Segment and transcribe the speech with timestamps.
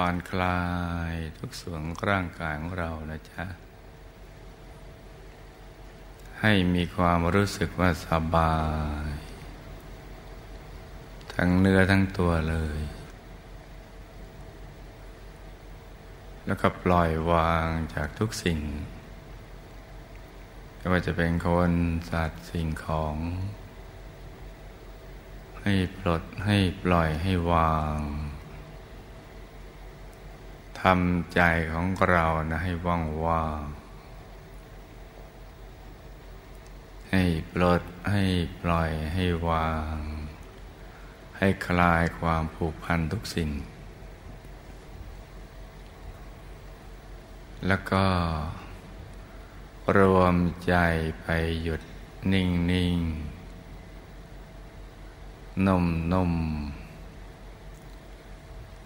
[0.00, 0.60] ผ่อนคลา
[1.10, 3.44] ยทุกส่วนร่างกายของเรานะจ๊ะ
[6.40, 8.56] ให้มีความรู้สึกว่าสบา
[9.06, 9.10] ย
[11.34, 12.80] ทั้งเนื้อทั้งตัวเลย
[16.46, 18.60] แล้วก็ปล่อยวางจากทุกสิ่ง
[20.76, 21.72] ไม่ว่าจะเป็นคน
[22.10, 23.16] สัตว์สิ่งของ
[25.62, 27.98] ให้ปลดให้ปล่อยให้วาง
[30.82, 31.40] ทำใจ
[31.72, 33.64] ของเรานะให้ว่างว่าง
[37.10, 38.24] ให้ปลดให้
[38.60, 39.96] ปล่อยให้วาง
[41.38, 43.50] ให้คลายความผูกพันทุกสิ่ง
[47.66, 48.04] แล้วก็
[49.98, 50.74] รวมใจ
[51.20, 51.26] ไป
[51.62, 51.82] หยุด
[52.32, 52.98] นิ่งนิ่ง
[55.66, 56.32] นุ่มนุ่ม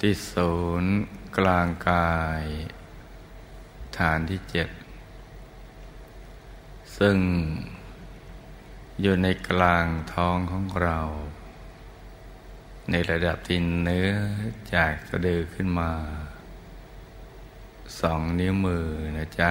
[0.01, 0.53] ที่ศู
[0.83, 0.95] นย์
[1.39, 2.45] กลางกาย
[3.99, 4.69] ฐานที่เจ็ด
[6.99, 7.17] ซึ่ง
[9.01, 10.99] อยู่ในกลางท้องของเรา
[12.91, 14.11] ในระดับที่เนื้อ
[14.75, 15.91] จากสะดือขึ้นมา
[18.01, 18.87] สองนิ้วมือ
[19.17, 19.51] นะจ๊ะ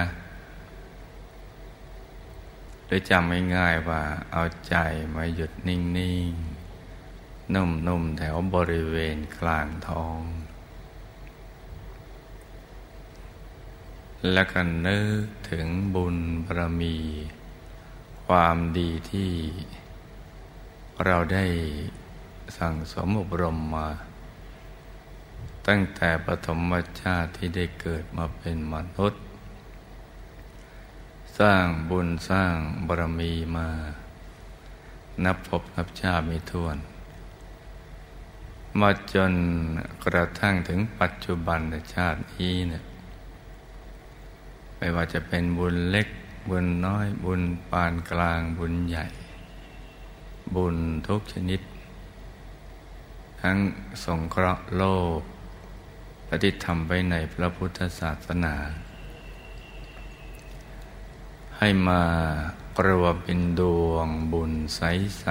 [2.84, 4.74] หรือจำง่ายๆว่าเอาใจ
[5.16, 5.80] มาหยุดนิ่
[6.30, 10.20] งๆ นุ่มๆ แถวบริเวณกลางท้อง
[14.32, 16.96] และก็นึกถึงบุญบารมี
[18.26, 19.30] ความดีที่
[21.04, 21.46] เราได้
[22.56, 23.88] สั่งสมอบรมมา
[25.66, 29.22] ตั้งแต่ปฐมชาติที่ได้เกิดมาเป็นมนุษย์
[31.38, 32.54] สร้างบุญสร้าง
[32.86, 33.68] บารมีมา
[35.24, 36.76] นับพบนับชาติไม่ถ้วน
[38.80, 39.32] มาจน
[40.04, 41.60] กระทั่งถึงปัจจุบัน
[41.94, 42.82] ชาตินี้เนี่ย
[44.80, 46.08] ไม่ว่าจะเป็นบุญเล็ก
[46.50, 49.06] บุญน้อย บุญปานกลางบุญใหญ่
[50.54, 50.76] บุญ
[51.08, 51.60] ทุกชนิด
[53.42, 53.56] ทั้ง
[54.04, 54.84] สงเคราะห์โล
[55.18, 55.20] ก
[56.26, 58.54] และที่ทำไปในพระพุทธศาสนา
[61.58, 62.02] ให้มา
[62.78, 65.30] กรวมเป็นดวงบุญใส ๆ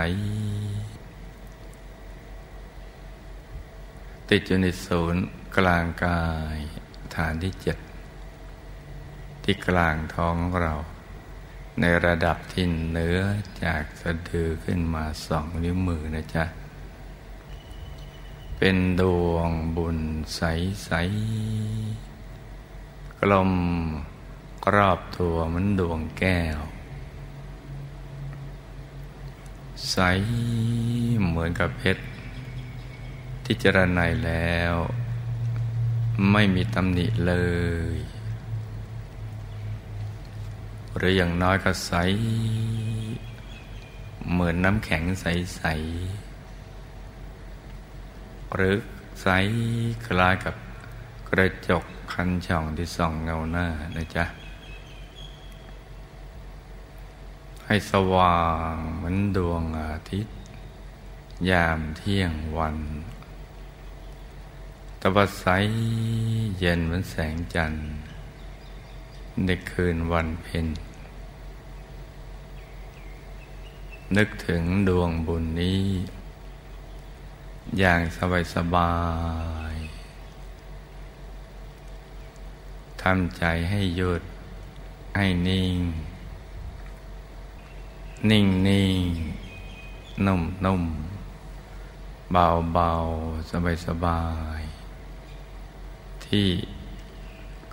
[4.30, 5.22] ติดอยู่ในศูนย์
[5.58, 6.24] กลางกา
[6.56, 6.58] ย
[7.16, 7.78] ฐานที่เจ็ด
[9.52, 10.76] ที่กลางท้องของเรา
[11.80, 13.20] ในระดับที่เหนือ
[13.64, 16.46] จากสะดือขึ้นมาสองนิ้วมือนะจ๊ะ
[18.58, 20.00] เป็นดวงบุญ
[20.36, 20.42] ใส
[20.86, 20.92] ใส
[23.20, 23.52] กลม
[24.76, 26.60] รอบตัวเหมือนดวงแก้ว
[29.92, 29.98] ใส
[31.28, 32.04] เหมือนกับเพชร
[33.44, 34.76] ที่จรนัยแล้ว
[36.32, 37.34] ไม่มีตำหนิเล
[37.96, 37.98] ย
[40.96, 41.94] หรืออย่างน้อยก็ใส
[44.32, 45.62] เหมือนน้ำแข็งใส
[46.50, 48.76] ๆ หรือ
[49.22, 49.28] ใส
[50.06, 50.56] คล้ายกับ
[51.30, 54.26] กระจกคันช่องที่ส่องเงาหน้านะจ๊ะ
[57.66, 58.40] ให้สว่า
[58.74, 60.34] งเหมือนดวงอาทิตย์
[61.50, 62.78] ยามเที่ยงวัน
[65.02, 65.46] ตะวันใส
[66.60, 67.84] เย็นเหมือนแสงจันทร์
[69.46, 70.68] ในคืนวันเพ็ญ
[74.18, 75.84] นึกถึงดวงบุญนี้
[77.80, 78.94] อย่างสบายสบา
[79.74, 79.76] ย
[83.02, 84.22] ทำใจให้หยุด
[85.18, 85.78] ให้นิ่ง
[88.30, 89.06] นิ่งนิ่ง
[90.26, 90.84] นุ่มนุ่ม
[92.32, 92.92] เบาเบา
[93.50, 94.22] สบายสบา
[94.60, 94.62] ย
[96.26, 96.48] ที่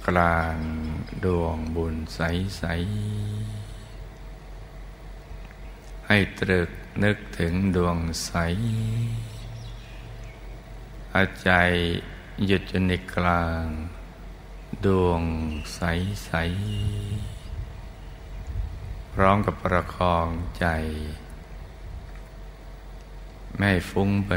[0.07, 0.57] กลาง
[1.25, 2.21] ดวงบุญใส
[2.59, 2.65] ใส
[6.07, 6.71] ให้ตรึก
[7.05, 8.33] นึกถึงดวงใส
[11.15, 11.51] อาใจ
[12.47, 13.65] หยุดอยู่ในกลาง
[14.87, 15.23] ดวง
[15.75, 15.81] ใส
[16.25, 16.33] ใส
[19.13, 20.29] พร้อมกับประคอง
[20.59, 20.67] ใจ
[23.59, 24.33] ไม่ฟุ้งไป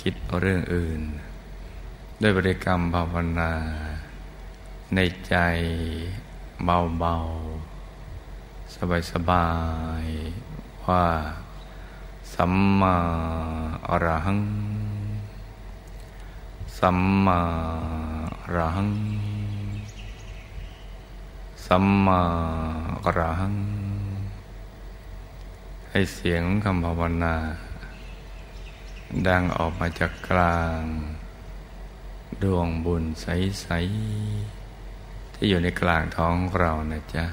[0.00, 1.00] คิดเรื่องอื่น
[2.20, 3.52] ด้วยบริกรรมภาวนา
[4.94, 4.98] ใน
[5.28, 5.36] ใจ
[6.64, 8.74] เบาๆ
[9.10, 9.48] สบา
[10.02, 11.06] ยๆ ว่า
[12.34, 12.96] สัมมา
[13.88, 14.40] อรหัง
[16.78, 17.40] สัมมา
[18.42, 18.90] อรหัง
[21.66, 22.20] สัมมา
[23.04, 23.56] อรหัง
[25.90, 27.36] ให้เสียงคำภาวนา
[29.26, 30.82] ดังออกมาจากกลาง
[32.42, 34.63] ดวงบุญใส ๆ
[35.44, 37.24] ที่อยู่ในกลางท้องเรานะจ๊ะ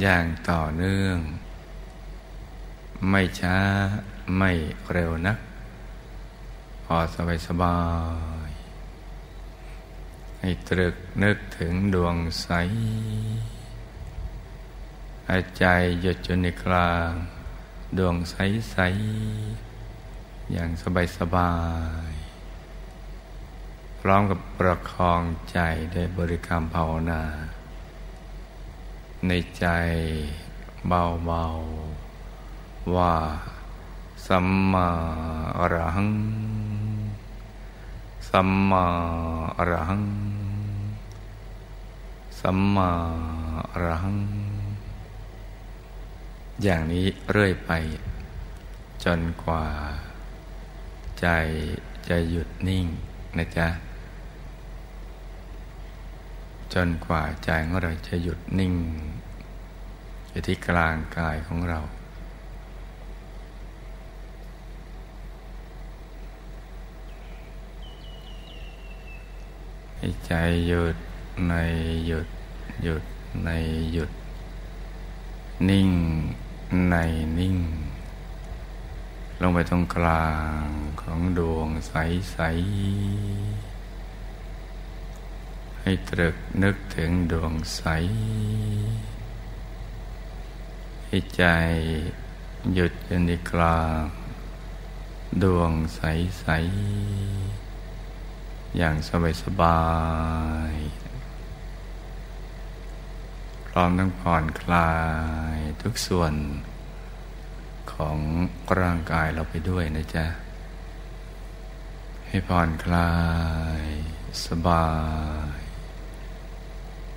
[0.00, 1.16] อย่างต่อเนื่อง
[3.10, 3.58] ไม่ช้า
[4.38, 4.50] ไม่
[4.92, 5.38] เร็วนัก
[6.84, 7.78] พอสบายสบา
[8.48, 8.50] ย
[10.40, 12.48] ให้ตรึกนึกถึงดวงใส
[15.28, 15.64] หายใจ
[16.02, 17.10] หยุดอยู่ในกลาง
[17.98, 18.76] ดวงใส
[19.66, 21.52] ๆ อย่างสบายสบา
[22.10, 22.19] ย
[24.00, 25.58] พร้อมกับประคองใจ
[25.92, 27.22] ได้บริกรรมภาวนา
[29.26, 29.66] ในใจ
[30.86, 33.14] เบาๆว่า
[34.26, 34.88] สัมมา
[35.58, 36.12] อรหัง
[38.30, 38.86] สัมมา
[39.58, 40.04] อรหัง
[42.40, 42.90] สัมมา
[43.72, 44.18] อรหัง
[46.62, 47.70] อย่างนี้เรื่อยไป
[49.04, 49.66] จนกว่า
[51.20, 51.26] ใจ
[52.08, 52.86] จะหยุดนิ่ง
[53.38, 53.89] นะจ๊ะ
[56.74, 58.74] จนกว่าใจของเราจะหยุดนิ่ง
[60.30, 61.80] อยู่ที่กลางกายของเรา
[69.96, 70.32] ให้ใจ
[70.66, 70.96] หยุด
[71.48, 71.54] ใน
[72.06, 72.28] หยุด
[72.82, 73.02] หยุด
[73.44, 73.50] ใน
[73.92, 74.10] หยุด
[75.68, 75.90] นิ่ง
[76.90, 76.96] ใน
[77.38, 77.56] นิ่ง
[79.40, 80.30] ลงไปตรงกลา
[80.64, 80.66] ง
[81.00, 83.69] ของดวงใสๆ
[85.82, 87.82] ให้ตรึกนึกถึงดวงใส
[91.06, 91.44] ให้ใจ
[92.74, 94.02] หยุดอยู่ในกลาง
[95.42, 98.96] ดวงใสๆอย่าง
[99.42, 99.82] สบา
[100.72, 100.86] ยๆ
[103.66, 104.92] พร้อมทั้งผ่อนคลา
[105.54, 106.34] ยทุกส่วน
[107.92, 108.18] ของ
[108.78, 110.26] ร่างกายเราไปด้วยนะจ๊ะ
[112.26, 113.12] ให้ผ่อนคลา
[113.82, 113.84] ย
[114.46, 114.86] สบา
[115.48, 115.49] ย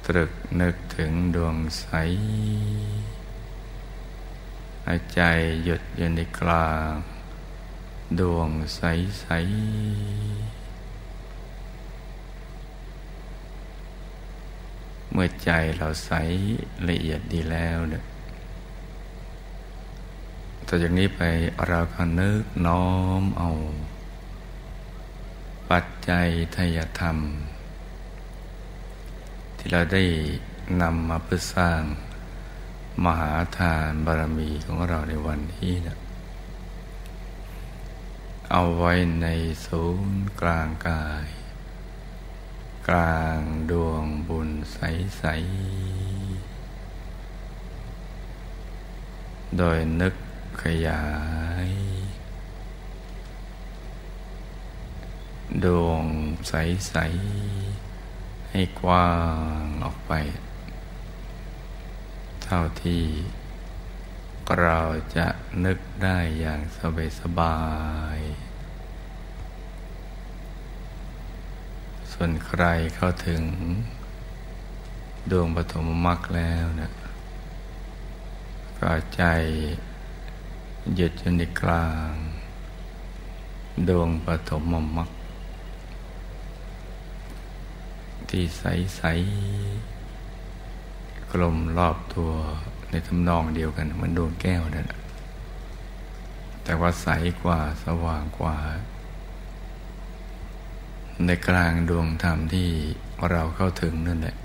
[0.05, 1.85] ตรึกนึกถึงดวงใส
[4.85, 5.21] หายใจ
[5.63, 6.93] หยุดอยู่ในกลาง
[8.19, 8.81] ดวงใส
[9.19, 9.25] ใส
[15.11, 16.11] เมื่อใจเราใส
[16.89, 18.03] ละเอียดดีแล้วเนี่ย
[20.67, 21.21] ต่อจากนี้ไป
[21.67, 22.87] เราก็นึกน้อ
[23.21, 23.49] มเอา
[25.69, 27.17] ปัจจัยทยธรรม
[29.65, 30.03] ที่เราได้
[30.81, 31.81] นำมาเพื่อสร้าง
[33.05, 35.97] มหาทานบารมีของเราในวันนี้นะ
[38.51, 39.27] เอาไว้ใน
[39.65, 41.27] ศูนย์กลางกาย
[42.87, 43.39] กลาง
[43.71, 45.23] ดวงบุญใส
[49.49, 50.15] ๆ โดยนึก
[50.63, 51.03] ขยา
[51.67, 51.69] ย
[55.63, 56.03] ดวง
[56.47, 57.72] ใส ๆ
[58.55, 59.11] ให้กว้า
[59.61, 60.11] งออกไป
[62.43, 63.03] เท่าที่
[64.61, 64.79] เรา
[65.17, 65.27] จะ
[65.65, 67.59] นึกได้อย่างสบายสบา
[68.17, 68.19] ย
[72.11, 72.63] ส่วนใคร
[72.95, 73.43] เข้าถึง
[75.31, 76.91] ดวงปฐมมรรคแล้วนะ
[78.79, 79.23] ก็ใจ
[80.95, 82.11] หยุดอยู่ในกลาง
[83.89, 84.63] ดวงปฐม
[84.97, 85.12] มรรค
[88.35, 89.01] ที่ใส
[90.33, 92.31] ๆ กลมรอบตัว
[92.89, 94.91] ในทำนองเดียวกันเหมือนดวงแก้วนั่น
[96.63, 97.07] แต่ว่าใส
[97.43, 98.57] กว่าสว่างกว่า
[101.25, 102.69] ในกลางดวงธรรมที่
[103.29, 104.35] เราเข้าถึงนั่นแหละ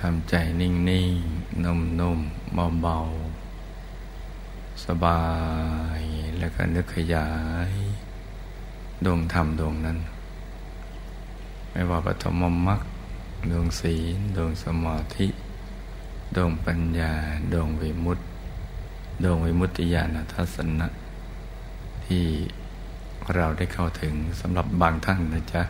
[0.00, 1.12] ทำใจนิ่งนิ่ง
[1.64, 2.20] นุ่มนุ่ม
[2.54, 2.98] เบาเบา
[4.84, 5.22] สบา
[6.00, 6.13] ย
[6.44, 7.28] แล้วก็นึกขยา
[7.68, 7.72] ย
[9.04, 9.98] ดวงธรรมดวงนั้น
[11.70, 12.34] ไม่ว่าปฐม
[12.66, 12.80] มรรค
[13.50, 15.28] ดวงศีลดวงสมาธิ
[16.36, 17.12] ดวงปัญญา
[17.52, 18.24] ดวงวิมุตติ
[19.24, 20.88] ดวงวิมุตติญาณทัศนะ
[22.06, 22.24] ที่
[23.34, 25.62] เราได้เข้าถึงสำหรับบางท่านนะจ๊ะ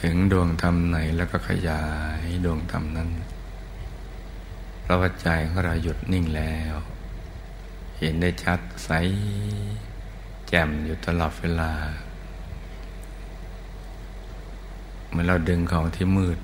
[0.00, 1.82] ถึงดวงธรรมไหนแล้วก็ขยา
[2.22, 3.10] ยดวงธรรมนั้น
[4.84, 6.76] พระวจใจของเราหยุดนิ่งแล้ว
[7.98, 8.90] เห็นได้ชัดใส
[10.48, 11.72] แจ่มอยู่ตลอดเวลา
[15.10, 16.38] เมื่อเราดึงของที่มืด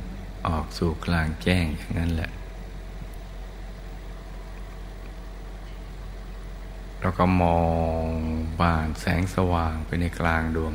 [0.46, 2.30] ออกสู่กลางแจ้งอย่างนั้นแหละ
[7.00, 7.60] เราก็มอ
[8.02, 8.04] ง
[8.60, 10.74] บานแสงสว่างไปในกลางดวง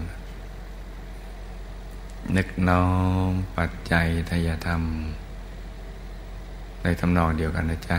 [2.35, 2.87] นึกน้อ
[3.29, 4.83] มปัจจัยทายธรรม
[6.83, 7.97] ในทำนองเดียวกันนะจ๊ะ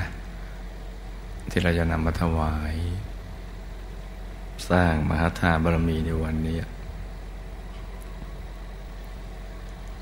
[1.51, 2.77] ที่เราจะนำมาถวาย
[4.71, 6.59] สร้างมหาธาบารมีในวันนี้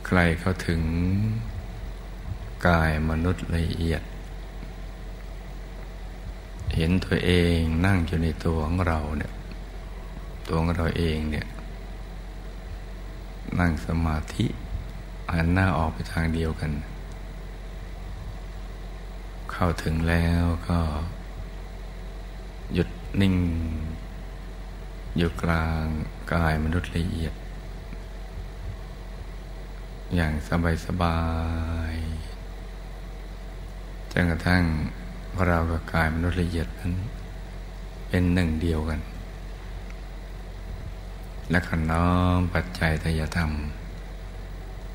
[0.07, 0.83] ใครเข้าถึง
[2.67, 4.03] กายมนุษย์ละเอียด
[6.75, 9.33] เห็นตัวเองนั่งอยู่ในตัวของเราเนี่ย
[10.47, 11.47] ตัวของเราเองเนี่ย
[13.61, 14.47] นั่งสมาธิ
[15.33, 16.73] หันหน้าออกไปทางเดียวกัน
[19.53, 20.79] เข้าถึงแล้วก็
[22.73, 22.88] หยุด
[23.21, 23.37] นิ่ง
[25.16, 25.85] อยู่กลาง
[26.33, 27.35] กายมนุษย์ละเอียด
[30.14, 31.21] อย่างสบายสบา
[31.92, 31.94] ย
[34.12, 34.62] จนกระทั่ง
[35.47, 36.92] เรากับกายมนุษย์ละเอียดนั้น
[38.09, 39.00] เป็นหนึ่งเดียวกัน
[41.50, 43.50] และขน้อมปัจจัยทยธรรม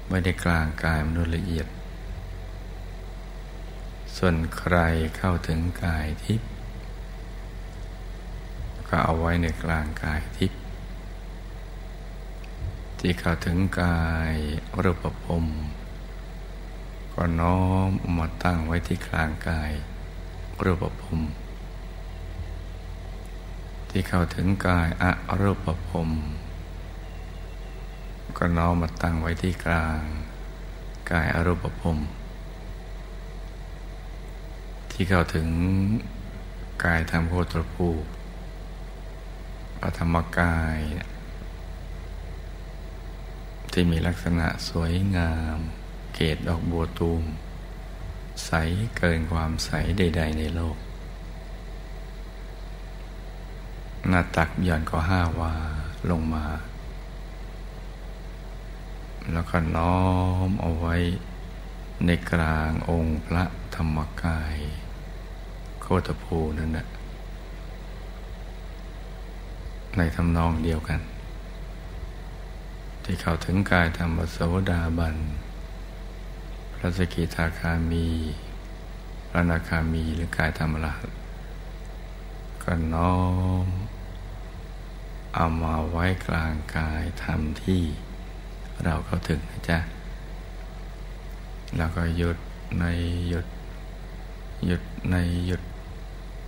[0.10, 1.68] ไม่ได้กลางกายมนุษย์ละเอียด
[4.18, 4.78] ส่วนใคร
[5.18, 6.50] เข้าถึงกายทิพย์
[8.90, 10.62] ก็เอาไว้ในกลางกายทิพย์
[13.00, 14.34] ที่เข้าถึงกาย
[14.84, 15.46] รูปภพ
[17.14, 19.72] ก็น้อมมาตั้งไว้ที่กลางกาย
[20.64, 21.20] รูปภพ
[23.90, 25.04] ที่เข้าถึงกายอ
[25.42, 25.58] รูป
[25.90, 26.10] ภพ
[28.38, 30.02] ก็น้อมมาตั้งไว้ที่กลาง
[31.12, 31.98] กายอรูปภพ
[34.92, 35.48] ที่เข้าถึง
[36.84, 37.24] กายธรรม
[37.72, 37.78] โค
[39.82, 40.80] ตรภูปฐมกาย
[43.72, 45.58] ที่มีลักษณะสวยงาม
[46.16, 47.24] เกตดอกบัวตูม
[48.46, 48.52] ใส
[48.98, 50.78] เกินความใสใด ๆ ในโลก
[54.08, 55.54] หน้าตักหย่อนก็ห้าวา
[56.10, 56.46] ลงมา
[59.32, 60.02] แล้วก็น้อ
[60.50, 60.96] มเอาไว้
[62.06, 63.44] ในกลางองค์พระ
[63.76, 64.58] ธรรมกาย
[65.82, 66.88] โคตภูนั่นแหละ
[69.98, 71.00] ในทำนองเดียวกัน
[73.04, 75.16] ที่เข้าถึงกายธรรมสวดาบัน
[76.74, 78.08] พระสกิทาคามี
[79.30, 80.94] พระนาคามีหรือกายธรรมละ
[82.64, 83.16] ก็น้อ
[83.66, 83.68] ม
[85.36, 87.82] เอามาไว้กลางกายธรรมที่
[88.84, 89.80] เราเข้าถึงนะจ๊ะ
[91.78, 92.38] แล้วก็หยุด
[92.80, 92.86] ใน
[93.30, 93.48] หยุด
[94.66, 94.82] หยุด
[95.12, 95.16] ใน
[95.46, 95.62] หยุด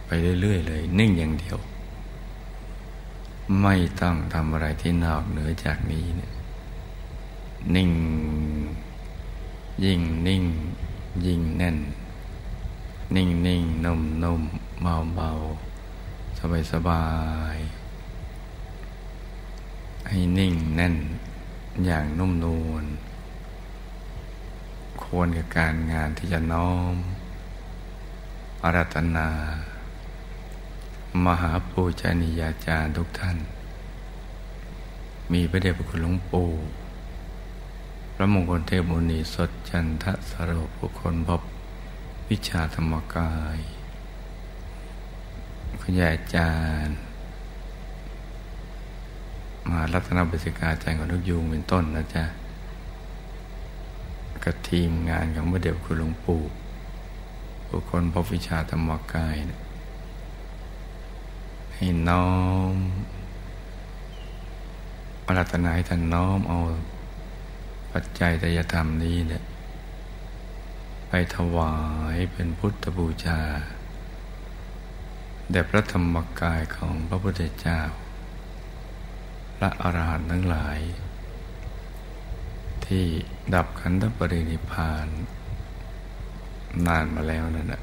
[0.05, 0.09] ไป
[0.41, 1.57] เรื่อยๆเลย นิ่งอย่างเดียว
[3.61, 6.31] ไม่ต้องทำอะไรที่นอกเหนือจากนี้เนี่ย
[7.75, 7.91] นิ่ง
[9.83, 10.43] ยิ่งนิ่ง
[11.25, 11.77] ยิ่งแน่น
[13.15, 14.41] นิ่งนิ่งนุ่มนุ่ม
[14.81, 15.29] เบาเบา
[16.37, 17.05] สบายสบา
[17.55, 17.57] ย
[20.07, 20.95] ให้นิ่งแน่น
[21.85, 22.85] อย่างนุ่มนวล
[25.03, 26.95] ควรกับการงานที่จะน้อม
[28.63, 29.29] อารัตนา
[31.25, 33.37] มหาปูชนียาจารย์ทุกท่าน
[35.31, 36.49] มีพระเดชพระคุณหลวงปู่
[38.19, 41.41] ระมงคลเทพมุนีสดจันทสโรบุคคลพบ
[42.29, 43.59] วิชาธรรมกาย
[45.81, 46.53] คุณยายอาจา
[46.85, 46.97] รย์
[49.69, 52.23] มารัตนบิสิกาใจของทุกยูงเป็นต้นนะจ๊ะ
[54.43, 56.41] กับทีมงานของพระเดชคุณหลวงปู่
[57.69, 59.60] บุคคลพบวิชาธรรมกายนะ
[61.83, 62.31] ให้น้อ
[62.73, 62.75] ม
[65.37, 66.57] รัตนาให้ท่านน้อมเอา
[67.91, 69.43] ปัจจัยตยธรรมนี้เนี่ย
[71.07, 71.75] ไปถวา
[72.15, 73.41] ยเป็นพุทธบูชา
[75.51, 77.81] แด่พระธรรมกายของพระพุทธเจ้า
[79.59, 80.79] และอรหันต์ทั้งหลาย
[82.85, 83.05] ที่
[83.53, 85.07] ดับขันธปรินิพาน
[86.87, 87.81] นานมาแล้วนั่นแหละ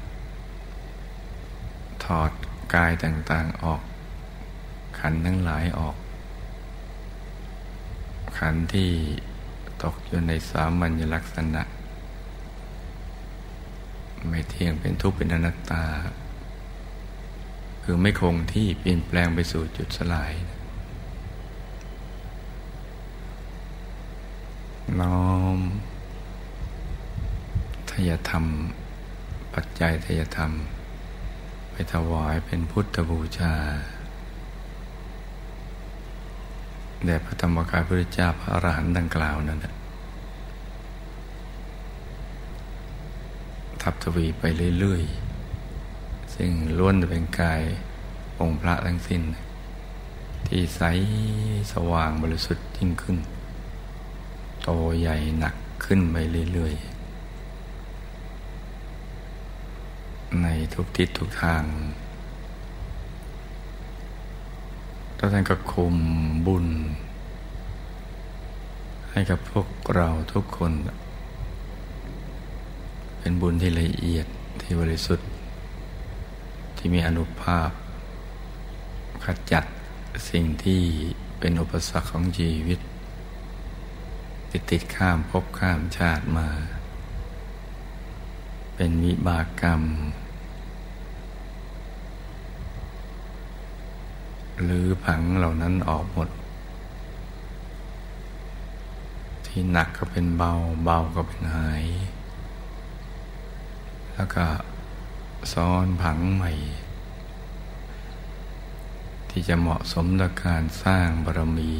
[2.05, 2.31] ถอด
[2.73, 3.81] กายต่างๆออก
[4.99, 5.95] ขันทั้งหลายออก
[8.37, 8.89] ขันที่
[9.83, 11.63] ตกอยู่ในสามัญลักษณะ
[14.27, 15.83] ไม่เที่ยงเป็นทุกข์เป็นอนัตตา
[17.83, 20.33] คือไม่คงที่เปลี่ยนแปลงไปสู่จุดสลาย
[24.99, 25.59] น้อม
[27.91, 28.45] ทยธรรม
[29.53, 30.51] ปัจจัยทยธรรม
[31.71, 33.53] ไปถวายเป็นพุทธบูชา
[37.05, 39.73] แด่พระธรรมกายพระเจ้าพระอรหันต์ดังกล่าวนั่นแหละ
[43.81, 44.43] ทับทวีไป
[44.79, 47.61] เรื่อยๆ ซึ่งล้วนเป็นกาย
[48.39, 49.21] องค์พระทั้งสิ้น
[50.47, 50.81] ที่ใส
[51.71, 53.17] สว่างบริสุทธิ์ยิ่งขึ้น
[54.63, 56.17] โตใหญ่หนักขึ้นไป
[56.53, 56.99] เรื่อยๆ
[60.41, 61.63] ในทุกทิศทุกทาง
[65.19, 65.95] แล้วท่านก็คุม
[66.47, 66.67] บุญ
[69.11, 70.71] ให้กับพวกเราทุกคน
[73.19, 74.27] เป็นบุญที่ละเอียด
[74.61, 75.27] ที่บริสุทธิ์
[76.77, 77.69] ที่มีอนุภาพ
[79.23, 79.63] ขจัด
[80.29, 80.81] สิ่งที่
[81.39, 82.79] เป็นอุปสรรคของชีวิต
[84.51, 86.47] ติดติดข้ามพบข้ามชาติมา
[88.75, 89.81] เป็นวิบากกรรม
[94.63, 96.29] หรือผังเหล่านั้นออกหมด
[99.45, 100.51] ที่หนักก็เป็นเบา
[100.83, 101.85] เบาก็เป็นหาย
[104.13, 104.45] แล้วก็
[105.53, 106.51] ซ้อนผังใหม่
[109.29, 111.73] ที่จะเหมาะสมต่อการสร้างบารมี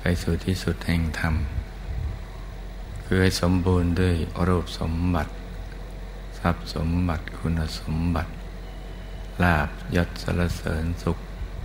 [0.00, 1.34] ไปสู่ที่สุดแห่งธรรม
[3.04, 4.14] คือให้สมบูรณ์ด้วย
[4.46, 5.32] รูปสมบัติ
[6.38, 8.32] ทรัพย์สมบัติคุณสมบัติ
[9.42, 11.18] ลาบยศสรเสริญสุข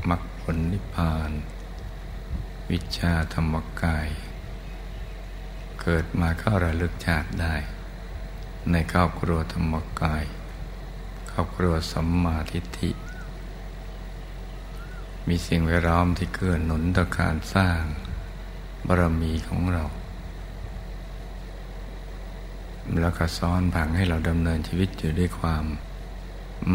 [0.10, 1.32] มรรคผลนิพพาน
[2.72, 4.08] วิชาธรรมกาย
[5.82, 7.56] เกิดมาก็ระลึกชาติได้
[8.72, 10.24] ในครอบครัวธรรมกาย
[11.32, 12.92] ครอบครัวสัมมาทิฏฐิ
[15.28, 17.82] มีสิ่งแวดล้อมที่เกื้อหนุนต่อการสร้าง
[18.88, 19.86] บารมีของเรา
[23.00, 25.66] แล้วก็ซ้อนผังให้เราดำเนินชีวิตอยู่ด้วยความ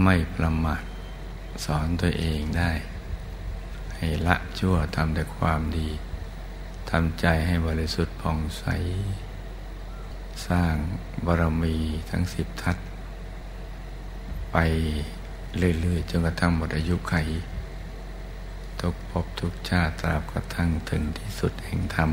[0.03, 0.83] ไม่ประมาท
[1.65, 2.71] สอนตัวเองได้
[3.97, 5.89] ให้ละชั่วทำแต่ความดี
[6.91, 8.65] ทำใจให้บริสุทธิ์ผ่องใส
[10.47, 10.75] สร้าง
[11.27, 11.77] บารมี
[12.11, 12.77] ทั้งสิบทัศ
[14.53, 14.57] ไป
[15.81, 17.15] เรื่อยๆจนกระทั่งหมดอายุไข
[18.81, 22.11] ทุกภพทุกชาติตราบกระทั่งถึงที่สุดแห่งธรรม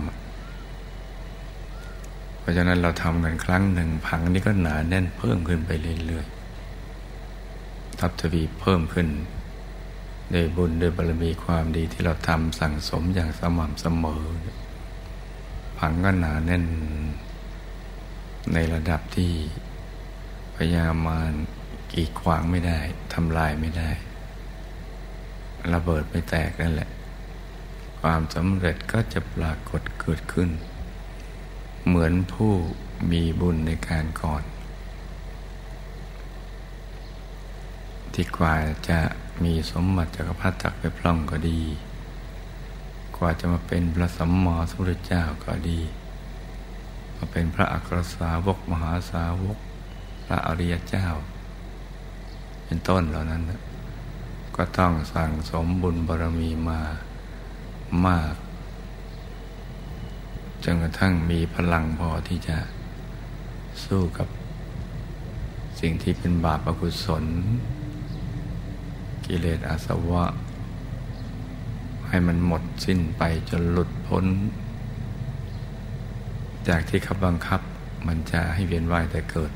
[2.40, 5.72] เพราะฉะนั้นเราทำกันครั้งหนึ่งผังนี้ก็หนาแน่นเพิ่มขึ้นไป
[6.08, 6.39] เรื่อยๆ
[8.00, 9.08] ทับทวีเพิ่มขึ้น
[10.34, 14.24] ด้วยบุญด้วยบารมีความดีที่เราทำสั่งสมอย่างสม่ำเสมอ
[15.78, 16.66] ผังก็หนาแน่น
[18.54, 19.32] ในระดับที่
[20.56, 21.32] พยามาร
[21.92, 22.80] กีดขวางไม่ได้
[23.14, 23.90] ทำลายไม่ได้
[25.74, 26.90] ระเบิดไม่แตกนั่นแหละ
[28.02, 30.50] ความสำเร็จก็จะปรากฏเกิดขึ้น
[31.86, 32.54] เหมือนผู้
[33.12, 34.44] มีบุญในการก่อน
[38.22, 38.56] ที่กว่า
[38.90, 39.00] จะ
[39.44, 41.62] มีสมบัติจักรพรรดิจักไปพล่องก็ดี
[43.16, 45.80] กว่าจะมาเป็นพระสัมมาสัมพุทธเจ้าก็ดี
[47.16, 49.58] มาเป็นพระอัครสาวกมหาสาวก
[50.24, 51.08] พระอริยเจ้า
[52.64, 53.42] เป็นต้นเหล่านั้น
[54.56, 56.82] ก็ต้องสั่งสมบุญบารมีมา
[58.06, 58.36] มาก
[60.64, 62.58] จนกระทั่งมีพลังพอที่จะ
[63.84, 64.28] สู้กับ
[65.80, 67.26] สิ่งที่เป็นบาปอกุศล
[69.30, 70.26] กิเลสอาสวะ
[72.08, 74.26] ให้มันหมดสิ้นไปจนหลุดพ้น
[76.68, 77.62] จากที่ขับบังคับ
[78.08, 79.52] มันจะให้เวียนว่ายแต่เกิด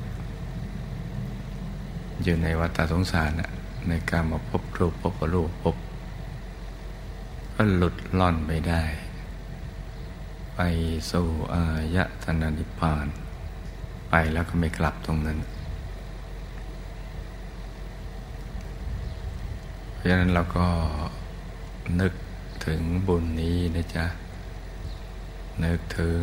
[2.24, 3.32] อยู่ในวัฏสงสาร
[3.88, 5.76] ในการมาพบรูปพบรูปพบ
[7.54, 8.84] ก็หลุดล่อนไปได้
[10.56, 10.60] ไป
[11.12, 13.08] สู่อายะธนานิพพาน
[14.10, 15.40] ไปแล้วก็ไม่กลับตรงนั้น
[20.04, 20.68] ราะฉะนั้นเราก็
[22.00, 22.14] นึก
[22.66, 24.06] ถึงบุญนี้นะจ๊ะ
[25.64, 26.20] นึกถึง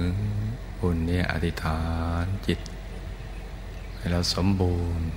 [0.80, 1.80] บุญนี้อธิษฐา
[2.22, 2.60] นจิต
[3.96, 5.08] ให้เราสมบูรณ์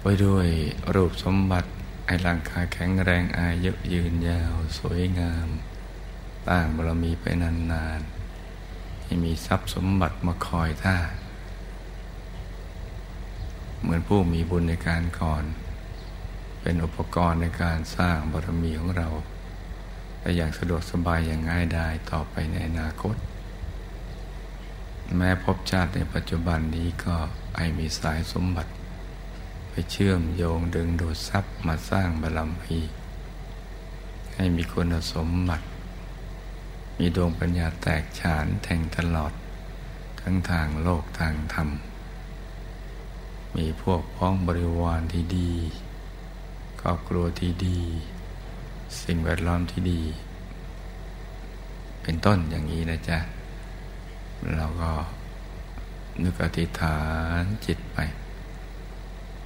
[0.00, 0.48] ไว้ด้วย
[0.94, 1.70] รูปสมบัติ
[2.06, 5.48] ให้ร่างกายแข็งแรงอายุยืนยาวสวยงาม
[6.48, 10.96] ตั้งบารมีไปนานๆให้มีทรัพย์สมบัติมาคอยท่า
[13.80, 15.44] เหมือนผู้มีบุญในการก่อน
[16.62, 19.08] เป็นอุปกรณ์ในการสร้างบารมีของเรา
[20.20, 23.16] ได้อย่างสะดวกสบายอย่างง่ายดายต่อไปในอนาคต
[25.16, 27.16] แม้พบชาติในปัจจุบันนี้ก็
[27.56, 28.70] ให้มีสายสมบัติ
[29.70, 32.80] ไปเชื่อมโยงดึงดูดทรัพย์มาสร้างบารมี
[34.34, 35.66] ให้มีคุณสมบัติ
[36.98, 39.32] มีดวงปัญญาแตกฉานแทงตลอด
[40.20, 41.68] ทั้งทางโลกทางธรรม
[43.56, 45.52] มีพวกพ้องบริวารที่ดี
[46.84, 47.78] ครอบครัวที่ดี
[49.02, 50.02] สิ่งแวดล้อมที่ดี
[52.02, 53.18] เป็นต้นอย่างนี้นะจ๊ะ
[54.56, 54.90] เราก็
[56.22, 57.00] นึกอธิษฐา
[57.40, 57.98] นจิตไป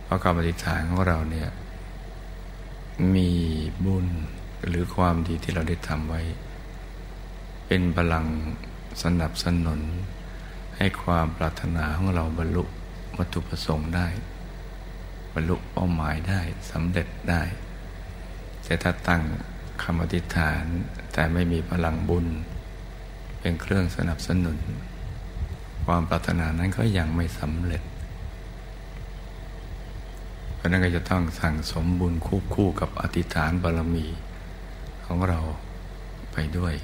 [0.04, 1.48] เพราะการอธิษฐานของเราเนี่ย
[3.14, 3.30] มี
[3.84, 4.06] บุญ
[4.66, 6.22] หรือความดีที่เราได้ทำไว้
[7.66, 8.26] เป็นพลัง
[9.02, 9.80] สนับสนุน
[10.76, 12.64] ให้ความปรารถนาของเราบรรลุ
[13.18, 14.06] วัตถุประสงค์ได้
[15.38, 16.40] รรลุเป้าหมายได้
[16.72, 17.42] สำเร็จได้
[18.64, 19.22] แต่ถ้าตั้ง
[19.82, 20.64] คำอธิษฐาน
[21.12, 22.26] แต่ไม่มีพลังบุญ
[23.40, 24.58] เป็นเครื่องสนับสนุน
[25.84, 27.82] ความปรารถนานั้นก็ยังไม่สำเร็จ
[30.54, 34.06] เพราะนั้นก็จะต้องสั่งสมบุญคู่คู่กับอธิษฐานบารมี
[35.06, 35.40] ของเรา
[36.32, 36.74] ไปด้วย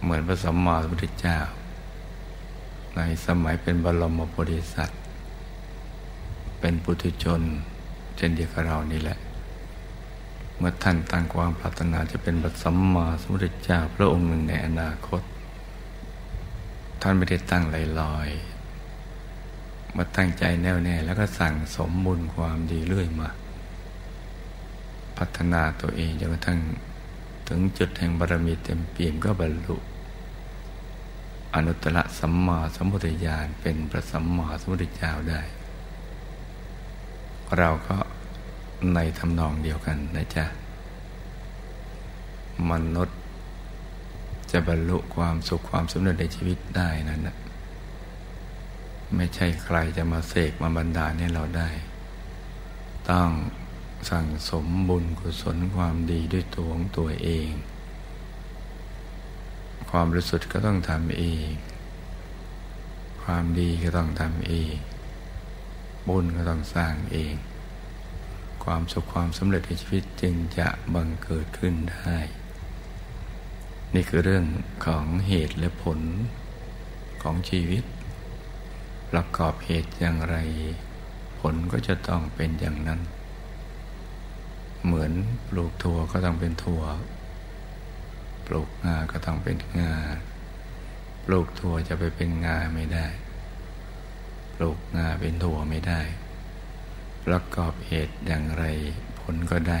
[0.00, 1.38] เหมือนพระสัมมาสัมพุทธเจ้า
[2.96, 4.94] ในสมัยเป็นบรมโพธิสัตว
[6.62, 7.42] เป็นปุถุชน
[8.16, 9.18] เช่นเดียวกับเรานี่แหละ
[10.58, 15.22] เมื่อท่านตั้งความปรารถนาจะเป็นพระสัมมาสัมพุทธเจ้าพระองค์หนึ่งในอนาคต
[17.00, 17.64] ท่านไม่ได้ตั้ง
[18.00, 23.28] ลอยๆมาตั้งใจแน่วแน่แล้วก็สั่งสมบุญความดีเรื่อยมา
[25.18, 26.58] พัฒนาตัวเองจนกระทั่ง
[27.48, 29.76] ถึงจุดแห่งบารมีเต็มเปี่ยมก็บรรลุ
[31.54, 35.42] อนุตตรสัมมาสัมพุทธญาณเป็นพระสัมมาสัมพุทธเจ้าได้
[37.58, 37.96] เราก็
[38.94, 40.44] ในทำนองเดียวกันนะจ๊ะ
[42.70, 43.18] มนุษย์
[44.50, 47.36] จะบรรลุความสุขความสำเร็จในชีวิตได้นั้นนะ
[49.16, 51.70] ไม่ใช่ใครจะมาเสกมาบันดาลให้เราได้
[53.10, 53.30] ต้อง
[54.10, 57.50] สั่งสมบุญกุศลความดีด้วยตัวของตัวเอง
[59.90, 61.48] ความรู้สึกก็ต้องทำเอง
[63.24, 64.74] ความดีก็ต้องทำเอง
[66.08, 67.34] บุญก็ต้องสร้างเอง
[68.64, 72.16] ความสุขความสำเร็จในชีวิตจึงจะบังเกิดขึ้นได้
[73.94, 74.44] นี่คือเรื่อง
[74.86, 76.00] ของเหตุและผล
[77.22, 77.84] ของชีวิต
[79.10, 80.36] ประกอบเหตุอย่างไร
[81.40, 83.00] ผลก็จะต้องเป็นอย่างนั้น
[84.84, 85.12] เหมือน
[85.48, 86.82] ปลูกถั่วก็ต้องเป็นถั่ว
[88.46, 89.94] ปลูกงาก็ต้องเป็นงา
[91.24, 93.06] ปลูกถั่วจะไปเป็นงาไม่ได้
[94.56, 96.00] ปลูกงาเป็นถั่วไม่ได้
[97.26, 98.64] ประกอบเหตุอย่างไร
[99.20, 99.80] ผลก็ได้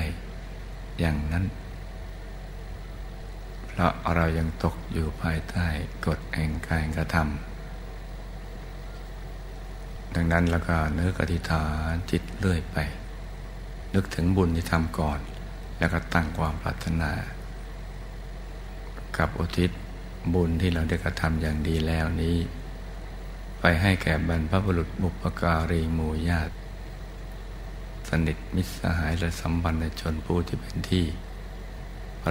[1.00, 1.44] อย่างนั้น
[3.66, 5.66] เพราะเรายังตกอยู่ภายใต้
[6.06, 12.76] กฎแห่งการกระทำดังนั้นแล้วก็เนื้อกติฐานจิตเลื่อยไป
[13.94, 15.20] นึกถึงบุญที่ทำก่อน
[15.78, 17.12] แล้วก็ตั้งความปรารถนา
[19.18, 19.70] กับอุทิศ
[20.34, 22.36] บุญที่เราได้กระทำอย่างดีแล้วนี้
[23.64, 26.54] ไปให้แก่บรรพบุรุษบุปการีหมู่ญาติ
[28.08, 31.06] สนิทมิตรสหายและสัมพันธ์ชนผู้ที่เป็นที่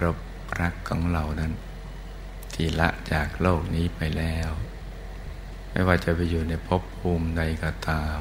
[0.03, 0.17] รบ
[0.59, 1.51] รักของเรานั้น
[2.53, 4.49] ที่ละจากโลกนี้ไปแล้ว
[5.71, 8.19] ไม่ว่าจะไปอยู่ในภพภูมิใดก็ตาม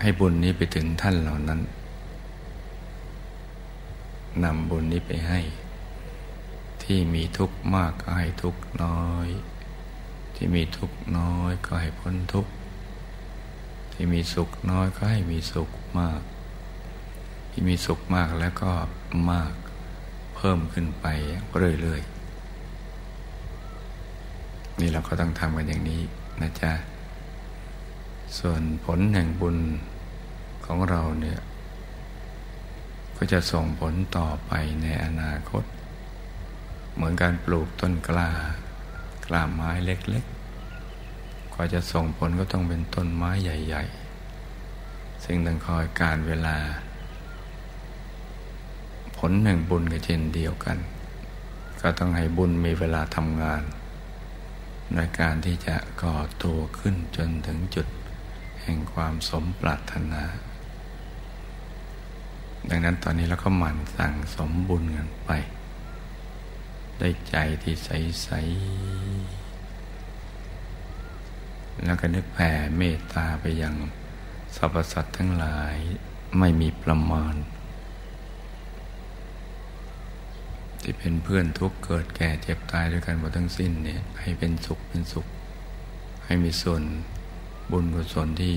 [0.00, 1.60] ให้บุญนี้ไปถึงท่านเหล่านั้น
[4.44, 5.40] นำบุญนี้ไปให้
[6.82, 9.28] ที่มีทุกข์มากก็ให้ทุกข์น้อย
[10.36, 12.52] ที่มีทุกข์น้อยก็ให้พ้นทุกข์
[13.92, 16.20] ที่มีสุขน้อยก็ให้มีสุขมาก
[17.50, 18.70] ที่มีสุขมากแล้วก็
[19.30, 19.52] มาก
[20.36, 21.06] เพิ่มขึ้นไป
[21.80, 26.02] เรื่อยๆ นี่เราก็ต้องทำกันอย่างนี้
[26.40, 26.72] นะจ๊ะ
[28.38, 29.56] ส่วนผลแห่งบุญ
[30.66, 31.40] ของเราเนี่ย
[33.16, 35.64] ก็จะส่งผลต่อไปในอนาคต
[36.94, 38.30] เหมือนการปลูกต้นกล้า
[39.26, 43.84] กล้ามไม้เล็กๆกว่าจะส่งผลก็ต้องเป็นต้นไม้ใหญ่
[44.54, 46.56] ๆ ซึ่งต้องคอยการเวลา
[49.16, 50.78] ผลแห่งบุญก็เช่นเดียวกัน
[51.80, 53.62] ก็ต้องให้บุญมีเวลาทำงาน
[54.94, 57.86] ในการที่จะก่อตัวขึ้นจนถึงจุด
[58.62, 60.22] แห่งความสมปรารถนา
[62.70, 65.30] ดังนั้นตอนนี้เราก็หมั่นสั่งสมบุญกันไป
[66.98, 68.36] ได้ใจที่ใส ๆ
[71.84, 73.74] แล้วก็นึกแผ่เมตตาไปยัง
[74.56, 75.76] สรรพสัตว์ทั้งหลาย
[76.38, 77.34] ไม่มีประมาณ
[80.82, 85.26] ที่เป็นเพื่อนทุกเกิดแก่เจ็บตายด้วยกันหมดทั้งสิ้นเนี่ยให้เป็นสุขเป็นสุข
[86.24, 86.82] ให้มีส่วน
[87.70, 88.54] บุญกุศลที่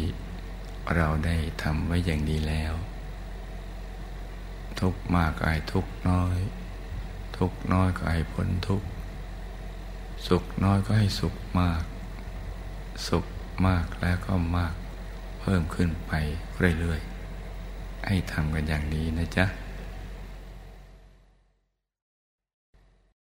[0.96, 2.74] เราได้ทำไว้อย่างดีแล้ว
[4.80, 6.38] ทุกมากก็ให้ทุกน้อย
[7.40, 8.82] ทุกน้อยก็ให้พ้นทุก
[10.28, 11.82] สุขน้อยก็ให้สุขมาก
[13.08, 13.26] สุข
[13.68, 14.74] มากแล้วก็มาก
[15.42, 16.12] เพิ่มขึ้นไป
[16.80, 19.46] เรื่อยๆให้ทำกันอย่างนี้นะจ๊ะ